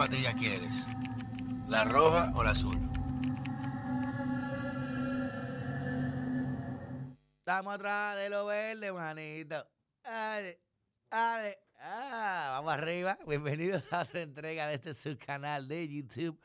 [0.00, 0.86] ¿Cuál patilla quieres?
[1.68, 2.74] ¿La roja o la azul?
[7.40, 9.62] Estamos atrás de lo verde, manito.
[10.02, 10.58] Ale,
[11.10, 13.18] ale, ah, vamos arriba.
[13.28, 16.40] Bienvenidos a otra entrega de este subcanal de YouTube.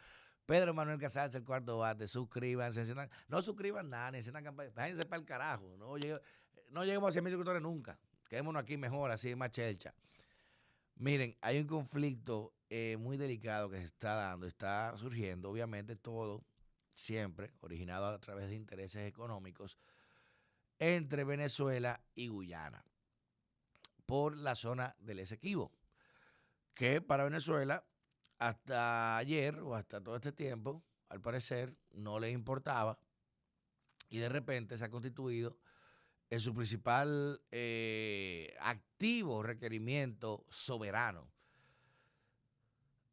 [0.45, 2.07] Pedro Manuel Casals, el cuarto bate.
[2.09, 2.81] Suscríbanse.
[2.81, 4.71] enciendan- no suscriban nada, ni enciendan campaña.
[4.75, 5.77] Váyanse para el carajo.
[5.77, 6.19] No, llegue-
[6.71, 7.97] no lleguemos a 100 mil suscriptores nunca.
[8.27, 9.93] Quedémonos aquí mejor, así más chelcha.
[10.95, 16.43] Miren, hay un conflicto eh, muy delicado que se está dando, está surgiendo, obviamente todo,
[16.95, 19.77] siempre, originado a través de intereses económicos,
[20.79, 22.83] entre Venezuela y Guyana,
[24.05, 25.71] por la zona del Esequibo,
[26.73, 27.85] que para Venezuela,
[28.39, 32.99] hasta ayer o hasta todo este tiempo, al parecer, no le importaba
[34.09, 35.59] y de repente se ha constituido
[36.29, 41.34] en su principal eh, activo requerimiento soberano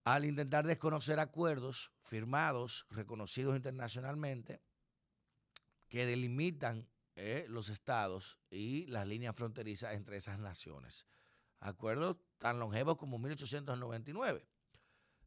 [0.04, 4.60] al intentar desconocer acuerdos firmados, reconocidos internacionalmente,
[5.88, 11.06] que delimitan eh, los estados y las líneas fronterizas entre esas naciones.
[11.60, 14.48] Acuerdos tan longevos como 1899,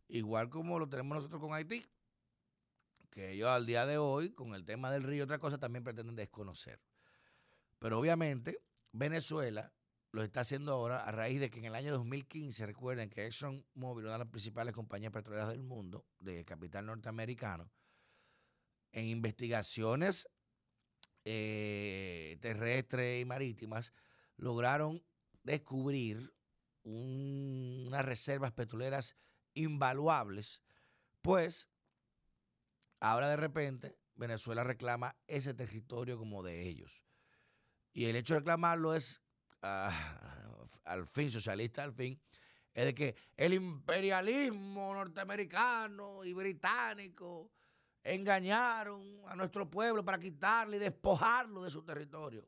[0.07, 1.85] igual como lo tenemos nosotros con Haití,
[3.09, 5.83] que ellos al día de hoy, con el tema del río y otra cosa, también
[5.83, 6.81] pretenden desconocer.
[7.79, 8.59] Pero obviamente
[8.91, 9.71] Venezuela
[10.15, 14.05] lo está haciendo ahora a raíz de que en el año 2015, recuerden que ExxonMobil,
[14.05, 17.69] una de las principales compañías petroleras del mundo, de capital norteamericano,
[18.93, 20.27] en investigaciones
[21.25, 23.91] eh, terrestres y marítimas,
[24.37, 25.03] lograron
[25.43, 26.33] descubrir
[26.83, 29.17] un- unas reservas petroleras
[29.53, 30.61] invaluables,
[31.21, 31.67] pues
[32.99, 37.03] ahora de repente Venezuela reclama ese territorio como de ellos.
[37.91, 39.21] Y el hecho de reclamarlo es,
[40.83, 42.19] al fin, socialista al fin,
[42.73, 47.51] es de que el imperialismo norteamericano y británico
[48.03, 52.47] engañaron a nuestro pueblo para quitarle y despojarlo de su territorio.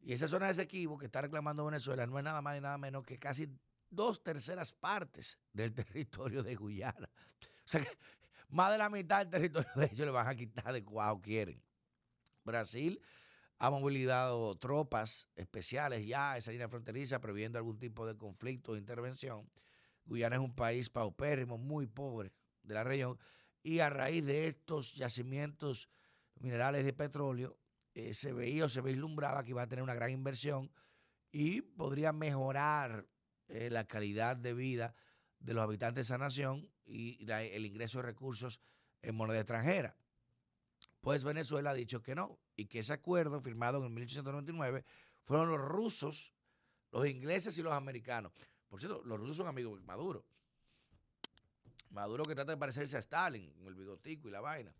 [0.00, 2.78] Y esa zona de Esequibo que está reclamando Venezuela no es nada más ni nada
[2.78, 3.48] menos que casi
[3.90, 7.08] dos terceras partes del territorio de Guyana.
[7.40, 7.90] O sea que
[8.48, 11.62] más de la mitad del territorio de ellos le van a quitar de cuajo quieren.
[12.44, 13.00] Brasil
[13.58, 18.76] ha movilizado tropas especiales ya a esa línea fronteriza previendo algún tipo de conflicto o
[18.76, 19.50] intervención.
[20.04, 22.32] Guyana es un país paupérrimo, muy pobre
[22.62, 23.18] de la región,
[23.62, 25.88] y a raíz de estos yacimientos
[26.40, 27.58] minerales de petróleo,
[27.94, 30.70] eh, se veía o se vislumbraba que iba a tener una gran inversión
[31.30, 33.06] y podría mejorar
[33.48, 34.94] eh, la calidad de vida
[35.38, 38.60] de los habitantes de esa nación y el ingreso de recursos
[39.02, 39.96] en moneda extranjera.
[41.04, 44.86] Pues Venezuela ha dicho que no, y que ese acuerdo firmado en 1899
[45.22, 46.32] fueron los rusos,
[46.92, 48.32] los ingleses y los americanos.
[48.68, 50.24] Por cierto, los rusos son amigos de Maduro.
[51.90, 54.74] Maduro que trata de parecerse a Stalin, con el bigotico y la vaina.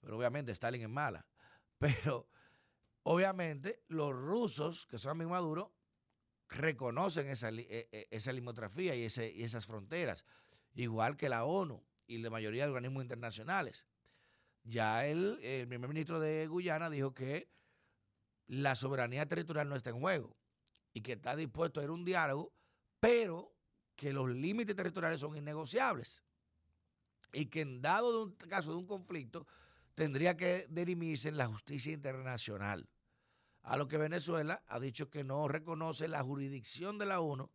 [0.00, 1.26] Pero obviamente Stalin es mala.
[1.78, 2.26] Pero
[3.02, 5.74] obviamente los rusos, que son amigos de Maduro,
[6.48, 10.24] reconocen esa, li- eh, esa limografía y, y esas fronteras,
[10.74, 13.86] igual que la ONU y la mayoría de organismos internacionales.
[14.64, 17.50] Ya el, el primer ministro de Guyana dijo que
[18.46, 20.36] la soberanía territorial no está en juego
[20.92, 22.52] y que está dispuesto a ir a un diálogo,
[22.98, 23.54] pero
[23.94, 26.22] que los límites territoriales son innegociables
[27.32, 29.46] y que en dado de un caso de un conflicto
[29.94, 32.88] tendría que dirimirse en la justicia internacional.
[33.62, 37.50] A lo que Venezuela ha dicho que no reconoce la jurisdicción de la ONU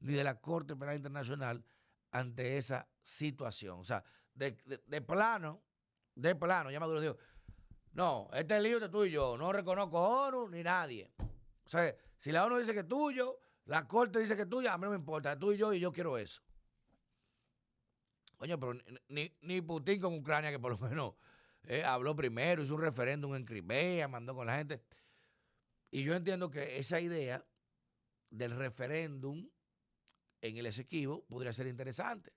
[0.00, 1.64] ni de la Corte Penal Internacional
[2.12, 3.80] ante esa situación.
[3.80, 4.56] O sea, de-
[4.86, 5.62] de plano,
[6.14, 7.16] de plano, ya Maduro dijo,
[7.92, 11.10] no, este es lío de tú y yo, no reconozco ONU ni nadie.
[11.64, 14.72] O sea, si la ONU dice que es tuyo, la Corte dice que es tuya,
[14.74, 16.42] a mí no me importa, tú y yo y yo quiero eso.
[18.36, 21.14] Coño, pero ni, ni- ni Putin con Ucrania, que por lo menos
[21.64, 24.82] eh, habló primero, hizo un referéndum en Crimea, mandó con la gente.
[25.90, 27.44] Y yo entiendo que esa idea
[28.30, 29.48] del referéndum
[30.40, 32.32] en el Esequibo podría ser interesante.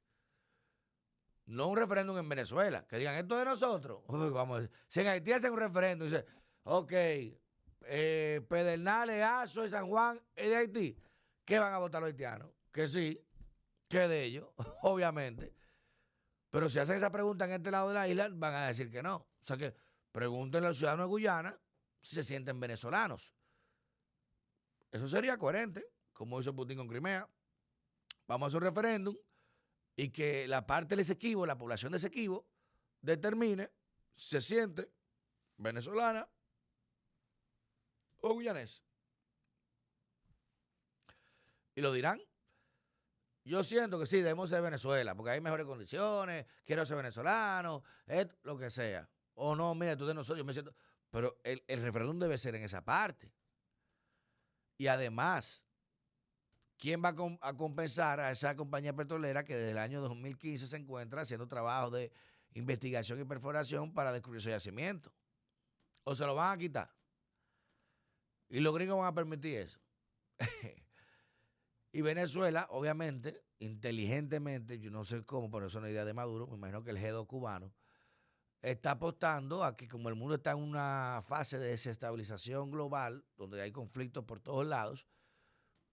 [1.46, 4.02] No un referéndum en Venezuela, que digan esto es de nosotros.
[4.08, 6.26] Vamos a si en Haití hacen un referéndum dice,
[6.64, 6.92] ok,
[7.86, 10.98] eh, Pedernales, Azo y San Juan es de Haití,
[11.44, 12.50] ¿qué van a votar los haitianos?
[12.72, 13.20] Que sí,
[13.90, 14.48] que de ellos,
[14.84, 15.54] obviamente.
[16.50, 19.04] Pero si hacen esa pregunta en este lado de la isla, van a decir que
[19.04, 19.16] no.
[19.16, 19.76] O sea que
[20.12, 21.60] pregúntenle a los ciudadanos de Guyana
[22.00, 23.34] si se sienten venezolanos.
[24.92, 27.28] Eso sería coherente, como hizo Putin con Crimea.
[28.28, 29.16] Vamos a hacer un referéndum
[29.96, 32.48] y que la parte del Esequibo, la población de Esequibo,
[33.02, 33.70] determine
[34.16, 34.90] si se siente
[35.58, 36.28] venezolana
[38.22, 38.84] o guyanés.
[41.76, 42.22] Y lo dirán.
[43.44, 47.84] yo siento que sí, debemos ser Venezuela, porque hay mejores condiciones, quiero ser venezolano,
[48.44, 49.10] lo que sea.
[49.36, 50.74] O no, mira, tú de nosotros, yo me siento.
[51.10, 53.32] Pero el, el referéndum debe ser en esa parte.
[54.78, 55.64] Y además,
[56.84, 61.22] ¿quién va a, compensar a esa compañía petrolera que desde el año 2015 se encuentra
[61.22, 62.12] haciendo trabajo de
[62.56, 65.10] investigación y perforación para descubrir su yacimiento?
[66.04, 66.94] ¿O se lo van a quitar?
[68.50, 69.80] Y los gringos van a permitir eso.
[71.94, 76.48] y Venezuela, obviamente, inteligentemente, yo no sé cómo, pero eso es una idea de Maduro,
[76.48, 77.74] me imagino que el G2 cubano,
[78.62, 83.62] está apostando a que como el mundo está en una fase de desestabilización global, donde
[83.62, 85.08] hay conflictos por todos lados,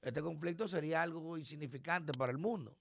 [0.03, 2.77] este conflicto sería algo insignificante para el mundo.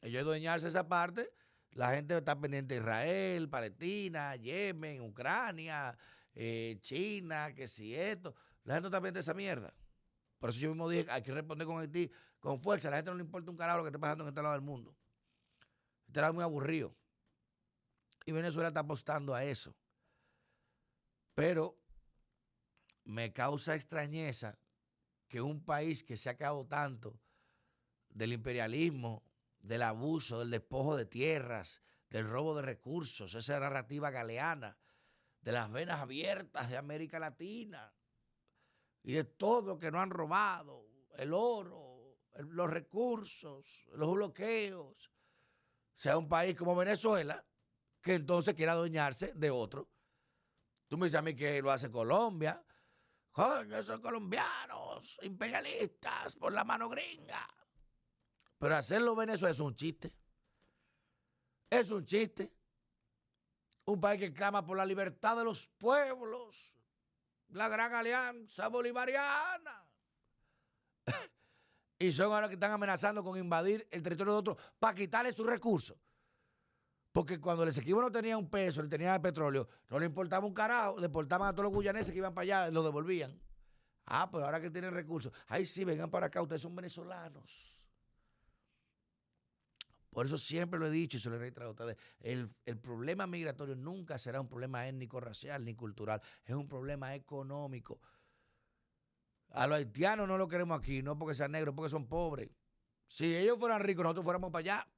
[0.00, 1.32] Ellos dueñarse esa parte,
[1.70, 5.96] la gente está pendiente de Israel, Palestina, Yemen, Ucrania,
[6.34, 8.34] eh, China, que si esto.
[8.64, 9.72] La gente está pendiente de esa mierda.
[10.38, 12.88] Por eso yo mismo dije, hay que responder con Haití con fuerza.
[12.88, 14.52] A la gente no le importa un carajo lo que está pasando en este lado
[14.52, 14.94] del mundo.
[16.06, 16.94] Este lado es muy aburrido.
[18.26, 19.74] Y Venezuela está apostando a eso.
[21.34, 21.78] Pero
[23.04, 24.58] me causa extrañeza
[25.28, 27.20] que un país que se ha quedado tanto
[28.08, 29.24] del imperialismo,
[29.58, 34.78] del abuso, del despojo de tierras, del robo de recursos, esa narrativa galeana,
[35.40, 37.92] de las venas abiertas de América Latina
[39.02, 40.86] y de todo lo que no han robado,
[41.16, 45.10] el oro, los recursos, los bloqueos,
[45.92, 47.44] sea un país como Venezuela,
[48.00, 49.88] que entonces quiera adueñarse de otro.
[50.88, 52.62] Tú me dices a mí que lo hace Colombia.
[53.34, 57.44] Coño, esos colombianos, imperialistas, por la mano gringa.
[58.56, 60.14] Pero hacerlo Venezuela es un chiste.
[61.68, 62.54] Es un chiste.
[63.86, 66.76] Un país que clama por la libertad de los pueblos.
[67.48, 69.84] La gran alianza bolivariana.
[71.98, 75.46] y son ahora que están amenazando con invadir el territorio de otros para quitarle sus
[75.46, 75.98] recursos.
[77.14, 80.52] Porque cuando el Esequibo no tenía un peso, él tenía petróleo, no le importaba un
[80.52, 83.40] carajo, deportaban a todos los guyaneses que iban para allá, lo devolvían.
[84.06, 87.80] Ah, pero ahora que tienen recursos, ay sí, vengan para acá, ustedes son venezolanos.
[90.10, 92.78] Por eso siempre lo he dicho y se lo he reiterado a ustedes, el, el
[92.78, 98.00] problema migratorio nunca será un problema étnico, racial ni cultural, es un problema económico.
[99.50, 102.50] A los haitianos no lo queremos aquí, no porque sean negros, porque son pobres.
[103.06, 104.88] Si ellos fueran ricos, nosotros fuéramos para allá.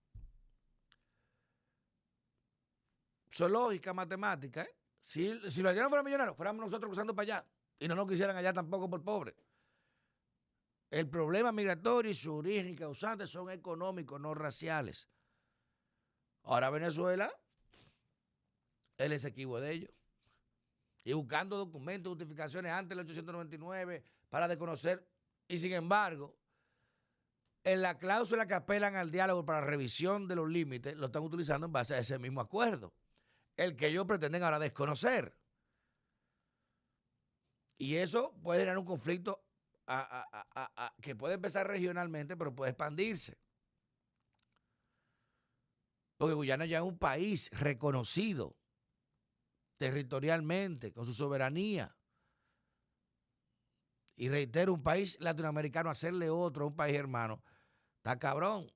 [3.30, 4.62] Eso es lógica, matemática.
[4.62, 4.74] ¿eh?
[5.00, 7.46] Si, si los haitianos fueran millonarios, fuéramos nosotros cruzando para allá.
[7.78, 9.34] Y no nos quisieran allá tampoco por pobres.
[10.90, 15.08] El problema migratorio y su origen y causantes son económicos, no raciales.
[16.44, 17.32] Ahora Venezuela,
[18.96, 19.90] él es equivo de ellos.
[21.04, 25.06] Y buscando documentos, justificaciones antes del 899 para desconocer.
[25.48, 26.36] Y sin embargo,
[27.62, 31.66] en la cláusula que apelan al diálogo para revisión de los límites, lo están utilizando
[31.66, 32.92] en base a ese mismo acuerdo
[33.56, 35.36] el que ellos pretenden ahora desconocer.
[37.78, 39.42] Y eso puede generar un conflicto
[41.00, 43.38] que puede empezar regionalmente, pero puede expandirse.
[46.16, 48.56] Porque Guyana ya es un país reconocido
[49.76, 51.94] territorialmente, con su soberanía.
[54.16, 57.42] Y reitero, un país latinoamericano, hacerle otro, un país hermano,
[57.98, 58.72] está cabrón.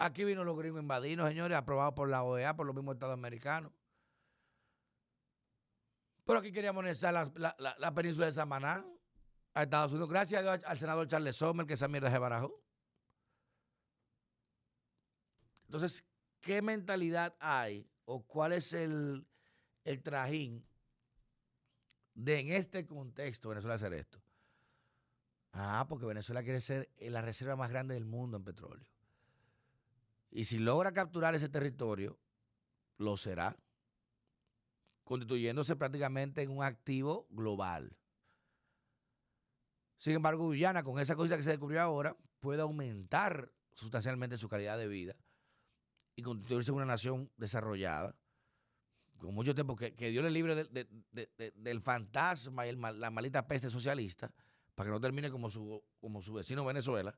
[0.00, 3.70] Aquí vino los gringos invadinos, señores, aprobados por la OEA, por los mismos Estados americanos.
[6.24, 8.82] Pero aquí queríamos anexar la, península de Samaná
[9.52, 10.08] a Estados Unidos.
[10.08, 12.58] Gracias al senador Charles Sommer que esa mierda se barajó.
[15.66, 16.02] Entonces,
[16.40, 19.26] ¿qué mentalidad hay o cuál es el,
[19.84, 20.66] el trajín
[22.14, 24.18] de en este contexto Venezuela hacer esto?
[25.52, 28.88] Ah, porque Venezuela quiere ser la reserva más grande del mundo en petróleo.
[30.30, 32.18] Y si logra capturar ese territorio,
[32.98, 33.56] lo será,
[35.04, 37.96] constituyéndose prácticamente en un activo global.
[39.96, 44.78] Sin embargo, Guyana, con esa cosa que se descubrió ahora, puede aumentar sustancialmente su calidad
[44.78, 45.16] de vida
[46.14, 48.14] y constituirse en una nación desarrollada,
[49.18, 54.32] con mucho tiempo, que, Dios le libre del fantasma y la malita peste socialista,
[54.74, 57.14] para que no termine como su, como su vecino Venezuela,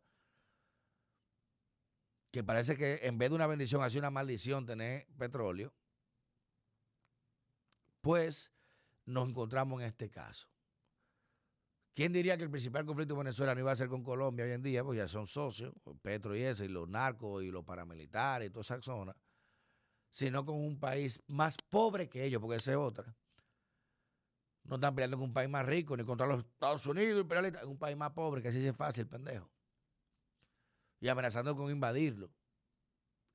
[2.33, 5.73] que parece que en vez de una bendición, hace una maldición tener petróleo,
[8.01, 8.51] pues
[9.05, 10.49] nos encontramos en este caso.
[11.95, 14.53] ¿Quién diría que el principal conflicto de Venezuela no iba a ser con Colombia hoy
[14.53, 14.83] en día?
[14.83, 18.63] Pues ya son socios, Petro y ese, y los narcos y los paramilitares y toda
[18.63, 19.15] esa zona,
[20.09, 23.15] sino con un país más pobre que ellos, porque esa es otra.
[24.65, 27.69] No están peleando con un país más rico, ni contra los Estados Unidos, imperialistas, es
[27.69, 29.51] un país más pobre, que así es fácil, pendejo.
[31.03, 32.31] Y amenazando con invadirlo.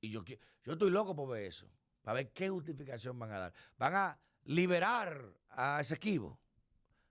[0.00, 1.70] Y yo, yo estoy loco por ver eso,
[2.00, 3.54] para ver qué justificación van a dar.
[3.76, 6.40] Van a liberar a ese equipo.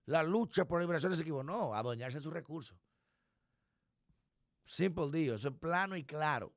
[0.05, 1.43] La lucha por la liberación de ese equipo.
[1.43, 2.75] No, adueñarse de sus recursos.
[4.65, 6.51] Simple deal, eso es plano y claro.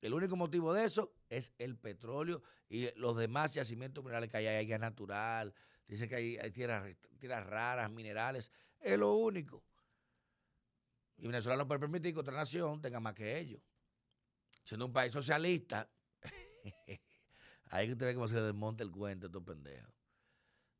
[0.00, 4.46] El único motivo de eso es el petróleo y los demás yacimientos minerales que hay,
[4.46, 5.52] hay gas natural,
[5.88, 9.64] dice que hay, tierras, tierras raras, minerales, es lo único.
[11.18, 13.60] Y Venezuela no puede permitir que otra nación tenga más que ellos.
[14.64, 15.88] Siendo un país socialista,
[17.66, 19.90] ahí que usted ve cómo se le desmonta el cuento a estos pendejos.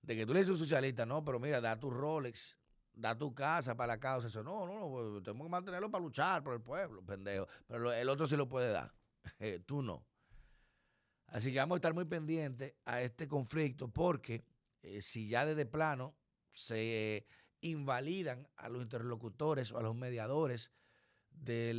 [0.02, 2.56] De que tú le dices un socialista, no, pero mira, da tu Rolex,
[2.92, 4.28] da tu casa para la causa.
[4.28, 7.46] Eso, no, no, no, pues, tenemos que mantenerlo para luchar por el pueblo, pendejo.
[7.66, 8.94] Pero el otro sí lo puede dar,
[9.66, 10.06] tú no.
[11.26, 14.44] Así que vamos a estar muy pendientes a este conflicto porque
[14.82, 16.16] eh, si ya desde plano
[16.50, 17.26] se
[17.60, 20.70] invalidan a los interlocutores o a los mediadores
[21.30, 21.72] de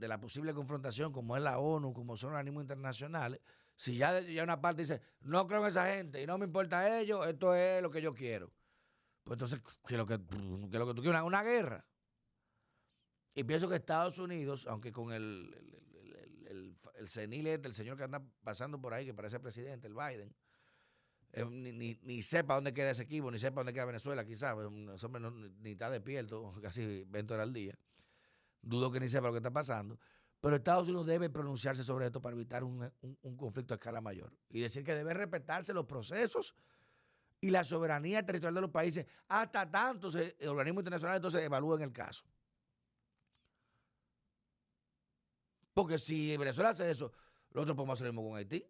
[0.00, 3.40] la, posible confrontación, como es la ONU, como son organismos internacionales,
[3.76, 6.80] si ya, ya una parte dice, no creo en esa gente y no me importa
[6.80, 8.52] a ellos, esto es lo que yo quiero.
[9.24, 11.22] Pues entonces, ¿qué es lo que, lo que tú quieres?
[11.22, 11.84] Una, guerra.
[13.34, 15.52] Y pienso que Estados Unidos, aunque con el,
[15.94, 19.88] el, el, el senil este, el señor que anda pasando por ahí, que parece presidente,
[19.88, 20.34] el Biden,
[21.36, 24.56] eh, ni, ni, sepa dónde queda ese equipo, ni sepa dónde queda Venezuela, quizás,
[24.94, 25.22] ese hombre
[25.58, 27.76] ni está despierto, casi 20 horas al día.
[28.62, 29.98] Dudo que ni sepa lo que está pasando.
[30.40, 32.88] Pero Estados Unidos debe pronunciarse sobre esto para evitar un,
[33.36, 34.32] conflicto a escala mayor.
[34.48, 36.54] Y decir que debe respetarse los procesos
[37.40, 41.92] y la soberanía territorial de los países hasta tanto el organismo internacional entonces evalúen el
[41.92, 42.24] caso.
[45.72, 47.10] Porque si Venezuela hace eso,
[47.52, 48.64] nosotros podemos hacer lo mismo con Haití.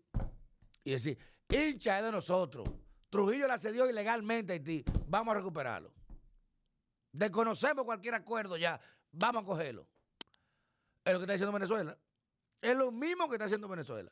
[0.85, 2.69] Y decir, hincha es de nosotros.
[3.11, 4.85] Trujillo la cedió ilegalmente a Haití.
[5.07, 5.93] Vamos a recuperarlo.
[7.13, 8.81] Desconocemos cualquier acuerdo ya.
[9.13, 9.87] Vamos a cogerlo.
[11.05, 11.97] Es lo que está diciendo Venezuela.
[12.61, 14.11] Es lo mismo que está haciendo Venezuela.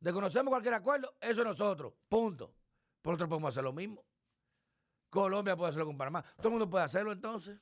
[0.00, 1.92] Desconocemos cualquier acuerdo, eso es nosotros.
[2.08, 2.54] Punto.
[3.00, 4.04] Por otro podemos hacer lo mismo.
[5.08, 6.24] Colombia puede hacerlo con Panamá.
[6.36, 7.58] Todo el mundo puede hacerlo entonces.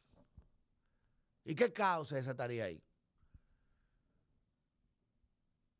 [1.44, 2.82] ¿Y qué causa estaría ahí?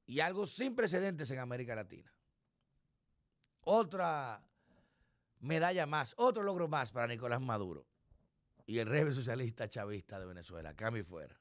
[0.07, 2.14] Y algo sin precedentes en América Latina
[3.65, 4.43] otra
[5.41, 7.87] medalla más, otro logro más para Nicolás Maduro
[8.67, 10.71] y el régimen socialista chavista de Venezuela.
[10.71, 11.39] Acá fuera.